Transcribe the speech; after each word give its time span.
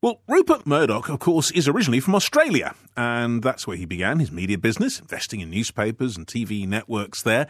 Well, 0.00 0.20
Rupert 0.28 0.64
Murdoch, 0.64 1.08
of 1.08 1.18
course, 1.18 1.50
is 1.50 1.66
originally 1.66 1.98
from 1.98 2.14
Australia, 2.14 2.76
and 2.96 3.42
that's 3.42 3.66
where 3.66 3.76
he 3.76 3.84
began 3.84 4.20
his 4.20 4.30
media 4.30 4.56
business, 4.56 5.00
investing 5.00 5.40
in 5.40 5.50
newspapers 5.50 6.16
and 6.16 6.24
TV 6.24 6.68
networks 6.68 7.22
there. 7.22 7.48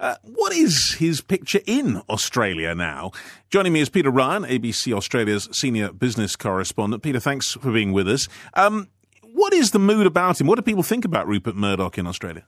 Uh, 0.00 0.16
what 0.24 0.52
is 0.52 0.96
his 0.98 1.20
picture 1.20 1.60
in 1.66 2.02
Australia 2.08 2.74
now? 2.74 3.12
Joining 3.48 3.72
me 3.72 3.80
is 3.80 3.88
Peter 3.88 4.10
Ryan, 4.10 4.42
ABC 4.42 4.92
Australia's 4.92 5.48
senior 5.52 5.92
business 5.92 6.34
correspondent. 6.34 7.04
Peter, 7.04 7.20
thanks 7.20 7.52
for 7.52 7.70
being 7.70 7.92
with 7.92 8.08
us. 8.08 8.26
Um, 8.54 8.88
what 9.32 9.52
is 9.52 9.70
the 9.70 9.78
mood 9.78 10.08
about 10.08 10.40
him? 10.40 10.48
What 10.48 10.56
do 10.56 10.62
people 10.62 10.82
think 10.82 11.04
about 11.04 11.28
Rupert 11.28 11.54
Murdoch 11.54 11.96
in 11.96 12.08
Australia? 12.08 12.44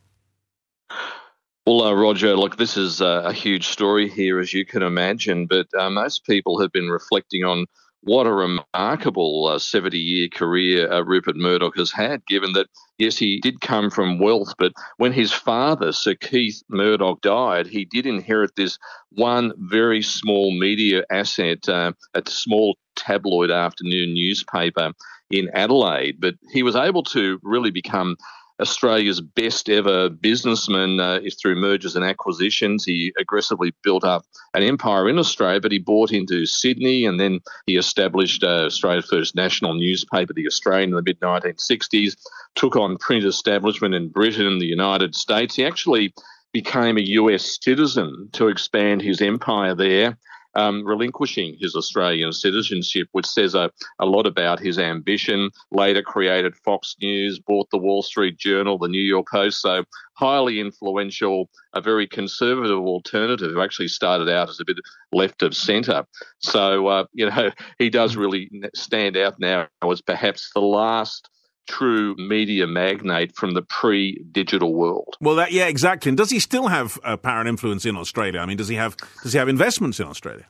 Well, 1.66 1.82
uh, 1.82 1.92
Roger, 1.94 2.36
look, 2.36 2.56
this 2.56 2.76
is 2.76 3.00
uh, 3.00 3.22
a 3.24 3.32
huge 3.32 3.68
story 3.68 4.08
here, 4.08 4.40
as 4.40 4.52
you 4.52 4.66
can 4.66 4.82
imagine, 4.82 5.46
but 5.46 5.68
uh, 5.78 5.88
most 5.88 6.24
people 6.24 6.60
have 6.60 6.72
been 6.72 6.88
reflecting 6.88 7.44
on 7.44 7.66
what 8.02 8.26
a 8.26 8.32
remarkable 8.32 9.58
70 9.58 9.96
uh, 9.96 10.00
year 10.00 10.28
career 10.28 10.92
uh, 10.92 11.02
Rupert 11.02 11.36
Murdoch 11.36 11.76
has 11.76 11.90
had, 11.90 12.24
given 12.26 12.52
that, 12.52 12.68
yes, 12.98 13.16
he 13.18 13.40
did 13.40 13.60
come 13.60 13.90
from 13.90 14.18
wealth, 14.18 14.54
but 14.58 14.72
when 14.96 15.12
his 15.12 15.32
father, 15.32 15.92
Sir 15.92 16.14
Keith 16.14 16.62
Murdoch, 16.68 17.20
died, 17.20 17.66
he 17.66 17.84
did 17.84 18.06
inherit 18.06 18.52
this 18.56 18.78
one 19.10 19.52
very 19.58 20.02
small 20.02 20.56
media 20.56 21.04
asset, 21.10 21.68
uh, 21.68 21.92
a 22.14 22.22
small 22.28 22.76
tabloid 22.94 23.50
afternoon 23.50 24.14
newspaper 24.14 24.92
in 25.30 25.50
Adelaide. 25.54 26.20
But 26.20 26.34
he 26.52 26.62
was 26.62 26.76
able 26.76 27.02
to 27.04 27.38
really 27.42 27.70
become 27.70 28.16
Australia's 28.60 29.20
best 29.20 29.68
ever 29.68 30.08
businessman 30.08 30.98
uh, 30.98 31.20
through 31.40 31.56
mergers 31.56 31.94
and 31.94 32.04
acquisitions. 32.04 32.84
He 32.84 33.12
aggressively 33.18 33.72
built 33.82 34.04
up 34.04 34.24
an 34.54 34.62
empire 34.62 35.08
in 35.08 35.18
Australia, 35.18 35.60
but 35.60 35.72
he 35.72 35.78
bought 35.78 36.12
into 36.12 36.46
Sydney 36.46 37.04
and 37.04 37.20
then 37.20 37.40
he 37.66 37.76
established 37.76 38.42
uh, 38.42 38.64
Australia's 38.66 39.06
first 39.06 39.34
national 39.34 39.74
newspaper, 39.74 40.32
The 40.32 40.46
Australian, 40.46 40.90
in 40.90 40.96
the 40.96 41.02
mid 41.02 41.20
1960s, 41.20 42.16
took 42.54 42.76
on 42.76 42.96
print 42.96 43.24
establishment 43.24 43.94
in 43.94 44.08
Britain 44.08 44.46
and 44.46 44.60
the 44.60 44.66
United 44.66 45.14
States. 45.14 45.56
He 45.56 45.64
actually 45.64 46.14
became 46.52 46.96
a 46.96 47.02
US 47.02 47.58
citizen 47.62 48.30
to 48.32 48.48
expand 48.48 49.02
his 49.02 49.20
empire 49.20 49.74
there 49.74 50.16
um, 50.56 50.84
relinquishing 50.84 51.56
his 51.60 51.76
Australian 51.76 52.32
citizenship, 52.32 53.08
which 53.12 53.26
says 53.26 53.54
a, 53.54 53.70
a 53.98 54.06
lot 54.06 54.26
about 54.26 54.58
his 54.58 54.78
ambition. 54.78 55.50
Later 55.70 56.02
created 56.02 56.56
Fox 56.56 56.96
News, 57.00 57.38
bought 57.38 57.70
the 57.70 57.78
Wall 57.78 58.02
Street 58.02 58.38
Journal, 58.38 58.78
the 58.78 58.88
New 58.88 59.02
York 59.02 59.26
Post. 59.30 59.60
So 59.60 59.84
highly 60.14 60.58
influential, 60.58 61.50
a 61.74 61.80
very 61.80 62.06
conservative 62.06 62.78
alternative 62.78 63.52
who 63.52 63.60
actually 63.60 63.88
started 63.88 64.30
out 64.30 64.48
as 64.48 64.58
a 64.58 64.64
bit 64.64 64.78
left 65.12 65.42
of 65.42 65.54
centre. 65.54 66.06
So, 66.38 66.86
uh, 66.86 67.04
you 67.12 67.28
know, 67.28 67.50
he 67.78 67.90
does 67.90 68.16
really 68.16 68.50
stand 68.74 69.16
out 69.16 69.38
now 69.38 69.68
as 69.90 70.00
perhaps 70.00 70.50
the 70.54 70.60
last 70.60 71.28
true 71.66 72.14
media 72.16 72.66
magnate 72.66 73.34
from 73.36 73.52
the 73.54 73.62
pre-digital 73.62 74.74
world. 74.74 75.16
Well, 75.20 75.36
that, 75.36 75.52
yeah, 75.52 75.66
exactly. 75.66 76.08
And 76.08 76.18
does 76.18 76.30
he 76.30 76.40
still 76.40 76.68
have 76.68 76.98
a 77.04 77.16
power 77.16 77.40
and 77.40 77.48
influence 77.48 77.84
in 77.84 77.96
Australia? 77.96 78.40
I 78.40 78.46
mean, 78.46 78.56
does 78.56 78.68
he 78.68 78.76
have 78.76 78.96
does 79.22 79.32
he 79.32 79.38
have 79.38 79.48
investments 79.48 80.00
in 80.00 80.06
Australia? 80.06 80.46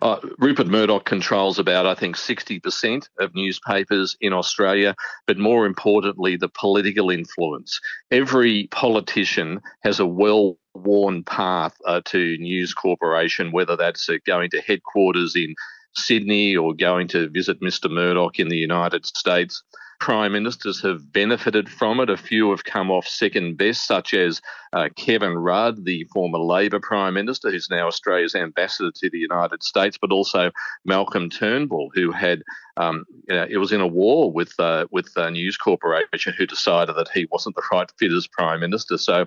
Uh, 0.00 0.18
Rupert 0.38 0.68
Murdoch 0.68 1.04
controls 1.04 1.58
about, 1.58 1.86
I 1.86 1.94
think, 1.94 2.16
60% 2.16 3.08
of 3.18 3.34
newspapers 3.34 4.16
in 4.20 4.32
Australia, 4.32 4.94
but 5.26 5.38
more 5.38 5.66
importantly, 5.66 6.36
the 6.36 6.48
political 6.48 7.10
influence. 7.10 7.80
Every 8.10 8.68
politician 8.70 9.60
has 9.82 9.98
a 9.98 10.06
well 10.06 10.56
worn 10.74 11.24
path 11.24 11.76
uh, 11.86 12.00
to 12.06 12.38
News 12.38 12.74
Corporation, 12.74 13.52
whether 13.52 13.76
that's 13.76 14.08
uh, 14.08 14.14
going 14.26 14.50
to 14.50 14.60
headquarters 14.60 15.36
in 15.36 15.54
Sydney 15.94 16.56
or 16.56 16.74
going 16.74 17.08
to 17.08 17.28
visit 17.28 17.60
Mr. 17.60 17.90
Murdoch 17.90 18.38
in 18.38 18.48
the 18.48 18.56
United 18.56 19.04
States 19.04 19.62
prime 20.02 20.32
ministers 20.32 20.82
have 20.82 21.12
benefited 21.12 21.68
from 21.68 22.00
it. 22.00 22.10
A 22.10 22.16
few 22.16 22.50
have 22.50 22.64
come 22.64 22.90
off 22.90 23.06
second 23.06 23.56
best, 23.56 23.86
such 23.86 24.14
as 24.14 24.42
uh, 24.72 24.88
Kevin 24.96 25.38
Rudd, 25.38 25.84
the 25.84 26.02
former 26.12 26.40
Labor 26.40 26.80
prime 26.80 27.14
minister, 27.14 27.52
who's 27.52 27.70
now 27.70 27.86
Australia's 27.86 28.34
ambassador 28.34 28.90
to 28.96 29.08
the 29.10 29.18
United 29.18 29.62
States, 29.62 29.96
but 29.96 30.10
also 30.10 30.50
Malcolm 30.84 31.30
Turnbull, 31.30 31.92
who 31.94 32.10
had 32.10 32.42
um, 32.76 33.04
you 33.28 33.34
know, 33.34 33.46
it 33.48 33.58
was 33.58 33.72
in 33.72 33.80
a 33.80 33.86
war 33.86 34.32
with 34.32 34.52
uh, 34.58 34.86
with 34.90 35.10
uh, 35.16 35.30
News 35.30 35.56
Corporation, 35.56 36.34
who 36.36 36.46
decided 36.46 36.96
that 36.96 37.10
he 37.12 37.26
wasn't 37.30 37.56
the 37.56 37.62
right 37.72 37.90
fit 37.98 38.12
as 38.12 38.26
prime 38.26 38.60
minister. 38.60 38.98
So 38.98 39.26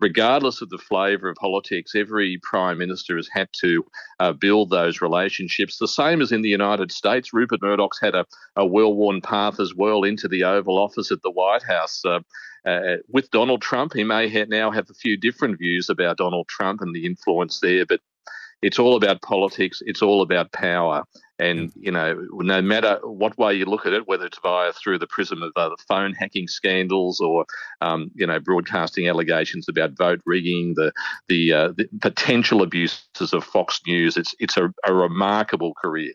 regardless 0.00 0.60
of 0.60 0.68
the 0.70 0.78
flavour 0.78 1.28
of 1.28 1.36
politics, 1.36 1.94
every 1.94 2.38
prime 2.42 2.78
minister 2.78 3.16
has 3.16 3.28
had 3.32 3.48
to 3.60 3.84
uh, 4.20 4.32
build 4.32 4.70
those 4.70 5.00
relationships. 5.00 5.78
The 5.78 5.88
same 5.88 6.20
as 6.20 6.32
in 6.32 6.42
the 6.42 6.48
United 6.48 6.92
States. 6.92 7.32
Rupert 7.32 7.62
Murdoch's 7.62 8.00
had 8.00 8.14
a, 8.14 8.26
a 8.56 8.66
well 8.66 8.94
worn 8.94 9.20
path 9.20 9.60
as 9.60 9.74
well 9.74 10.02
into 10.04 10.28
the 10.28 10.44
Oval 10.44 10.78
Office 10.78 11.10
at 11.10 11.22
the 11.22 11.30
White 11.30 11.62
House. 11.62 12.02
Uh, 12.04 12.20
uh, 12.66 12.96
with 13.08 13.30
Donald 13.30 13.62
Trump, 13.62 13.92
he 13.92 14.04
may 14.04 14.28
ha- 14.28 14.46
now 14.48 14.70
have 14.70 14.90
a 14.90 14.94
few 14.94 15.16
different 15.16 15.58
views 15.58 15.88
about 15.88 16.18
Donald 16.18 16.48
Trump 16.48 16.80
and 16.80 16.94
the 16.94 17.06
influence 17.06 17.60
there, 17.60 17.86
but 17.86 18.00
it's 18.62 18.78
all 18.78 18.96
about 18.96 19.22
politics. 19.22 19.82
It's 19.86 20.02
all 20.02 20.22
about 20.22 20.50
power. 20.52 21.04
And 21.38 21.72
you 21.76 21.92
know, 21.92 22.26
no 22.32 22.62
matter 22.62 22.98
what 23.02 23.36
way 23.36 23.54
you 23.54 23.66
look 23.66 23.84
at 23.84 23.92
it, 23.92 24.08
whether 24.08 24.24
it's 24.24 24.38
via 24.38 24.72
through 24.72 24.98
the 24.98 25.06
prism 25.06 25.42
of 25.42 25.52
uh, 25.54 25.68
the 25.68 25.76
phone 25.86 26.14
hacking 26.14 26.48
scandals 26.48 27.20
or 27.20 27.44
um, 27.82 28.10
you 28.14 28.26
know 28.26 28.40
broadcasting 28.40 29.08
allegations 29.08 29.68
about 29.68 29.96
vote 29.96 30.20
rigging, 30.24 30.74
the 30.76 30.92
the, 31.28 31.52
uh, 31.52 31.68
the 31.76 31.88
potential 32.00 32.62
abuses 32.62 33.32
of 33.32 33.44
Fox 33.44 33.80
News, 33.86 34.16
it's 34.16 34.34
it's 34.38 34.56
a, 34.56 34.72
a 34.86 34.94
remarkable 34.94 35.74
career. 35.74 36.12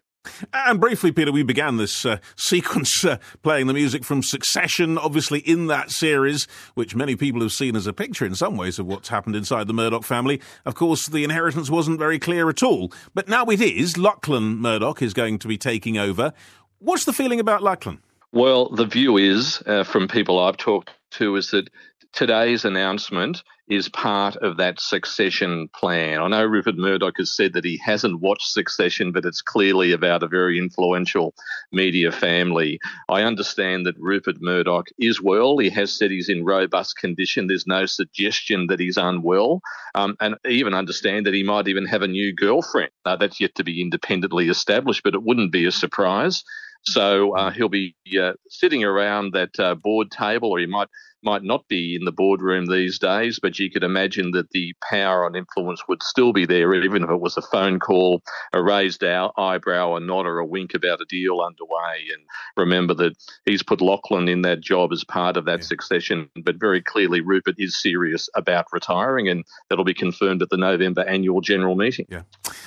And 0.53 0.79
briefly, 0.79 1.11
Peter, 1.11 1.31
we 1.31 1.43
began 1.43 1.77
this 1.77 2.05
uh, 2.05 2.17
sequence 2.35 3.03
uh, 3.03 3.17
playing 3.41 3.67
the 3.67 3.73
music 3.73 4.03
from 4.03 4.21
Succession, 4.21 4.97
obviously 4.97 5.39
in 5.39 5.67
that 5.67 5.91
series, 5.91 6.47
which 6.75 6.95
many 6.95 7.15
people 7.15 7.41
have 7.41 7.51
seen 7.51 7.75
as 7.75 7.87
a 7.87 7.93
picture 7.93 8.25
in 8.25 8.35
some 8.35 8.57
ways 8.57 8.79
of 8.79 8.85
what's 8.85 9.09
happened 9.09 9.35
inside 9.35 9.67
the 9.67 9.73
Murdoch 9.73 10.03
family. 10.03 10.41
Of 10.65 10.75
course, 10.75 11.07
the 11.07 11.23
inheritance 11.23 11.69
wasn't 11.69 11.99
very 11.99 12.19
clear 12.19 12.49
at 12.49 12.63
all. 12.63 12.91
But 13.13 13.27
now 13.27 13.45
it 13.45 13.61
is. 13.61 13.97
Lachlan 13.97 14.57
Murdoch 14.57 15.01
is 15.01 15.13
going 15.13 15.39
to 15.39 15.47
be 15.47 15.57
taking 15.57 15.97
over. 15.97 16.33
What's 16.79 17.05
the 17.05 17.13
feeling 17.13 17.39
about 17.39 17.63
Lachlan? 17.63 18.01
Well, 18.31 18.69
the 18.69 18.85
view 18.85 19.17
is, 19.17 19.61
uh, 19.65 19.83
from 19.83 20.07
people 20.07 20.39
I've 20.39 20.57
talked 20.57 20.91
to, 21.11 21.35
is 21.35 21.51
that 21.51 21.69
today's 22.13 22.65
announcement 22.65 23.43
is 23.67 23.87
part 23.87 24.35
of 24.37 24.57
that 24.57 24.81
succession 24.81 25.69
plan. 25.73 26.19
I 26.19 26.27
know 26.27 26.45
Rupert 26.45 26.77
Murdoch 26.77 27.13
has 27.17 27.33
said 27.33 27.53
that 27.53 27.63
he 27.63 27.77
hasn't 27.77 28.19
watched 28.19 28.51
Succession, 28.51 29.13
but 29.13 29.23
it's 29.23 29.41
clearly 29.41 29.93
about 29.93 30.23
a 30.23 30.27
very 30.27 30.57
influential 30.57 31.33
media 31.71 32.11
family. 32.11 32.79
I 33.07 33.21
understand 33.21 33.85
that 33.85 33.97
Rupert 33.97 34.41
Murdoch 34.41 34.87
is 34.99 35.21
well. 35.21 35.57
He 35.57 35.69
has 35.69 35.97
said 35.97 36.11
he's 36.11 36.27
in 36.27 36.43
robust 36.43 36.97
condition. 36.97 37.47
There's 37.47 37.65
no 37.65 37.85
suggestion 37.85 38.67
that 38.67 38.79
he's 38.79 38.97
unwell. 38.97 39.61
Um, 39.95 40.17
and 40.19 40.35
even 40.45 40.73
understand 40.73 41.25
that 41.25 41.33
he 41.33 41.43
might 41.43 41.69
even 41.69 41.85
have 41.85 42.01
a 42.01 42.07
new 42.07 42.33
girlfriend. 42.33 42.91
That's 43.05 43.39
yet 43.39 43.55
to 43.55 43.63
be 43.63 43.81
independently 43.81 44.49
established, 44.49 45.03
but 45.03 45.15
it 45.15 45.23
wouldn't 45.23 45.53
be 45.53 45.65
a 45.65 45.71
surprise. 45.71 46.43
So 46.83 47.35
uh, 47.35 47.51
he'll 47.51 47.69
be 47.69 47.95
uh, 48.19 48.33
sitting 48.49 48.83
around 48.83 49.33
that 49.33 49.59
uh, 49.59 49.75
board 49.75 50.09
table, 50.11 50.51
or 50.51 50.59
he 50.59 50.65
might 50.65 50.87
might 51.23 51.43
not 51.43 51.67
be 51.67 51.95
in 51.95 52.05
the 52.05 52.11
boardroom 52.11 52.65
these 52.65 52.97
days, 52.97 53.39
but 53.39 53.59
you 53.59 53.69
could 53.69 53.83
imagine 53.83 54.31
that 54.31 54.49
the 54.51 54.73
power 54.89 55.25
and 55.25 55.35
influence 55.35 55.83
would 55.87 56.01
still 56.01 56.33
be 56.33 56.45
there, 56.45 56.73
even 56.73 57.03
if 57.03 57.09
it 57.09 57.19
was 57.19 57.37
a 57.37 57.41
phone 57.41 57.79
call, 57.79 58.21
a 58.53 58.61
raised 58.61 59.03
eyebrow, 59.03 59.95
a 59.95 59.99
nod, 59.99 60.25
or 60.25 60.39
a 60.39 60.45
wink 60.45 60.73
about 60.73 61.01
a 61.01 61.05
deal 61.05 61.41
underway. 61.41 62.07
And 62.13 62.23
remember 62.57 62.93
that 62.95 63.15
he's 63.45 63.63
put 63.63 63.81
Lachlan 63.81 64.27
in 64.27 64.41
that 64.43 64.61
job 64.61 64.91
as 64.91 65.03
part 65.03 65.37
of 65.37 65.45
that 65.45 65.59
yeah. 65.59 65.65
succession, 65.65 66.29
but 66.43 66.59
very 66.59 66.81
clearly 66.81 67.21
Rupert 67.21 67.55
is 67.57 67.79
serious 67.79 68.29
about 68.35 68.65
retiring, 68.71 69.29
and 69.29 69.43
that'll 69.69 69.85
be 69.85 69.93
confirmed 69.93 70.41
at 70.41 70.49
the 70.49 70.57
November 70.57 71.01
annual 71.01 71.41
general 71.41 71.75
meeting. 71.75 72.05
Yeah. 72.09 72.23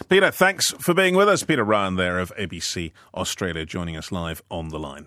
Peter, 0.09 0.31
thanks 0.31 0.72
for 0.78 0.94
being 0.94 1.15
with 1.15 1.28
us. 1.28 1.43
Peter 1.43 1.65
Ryan 1.65 1.97
there 1.97 2.19
of 2.19 2.32
ABC 2.37 2.93
Australia 3.15 3.65
joining 3.65 3.97
us 3.97 4.12
live 4.12 4.43
on 4.50 4.69
the 4.69 4.78
line. 4.78 5.06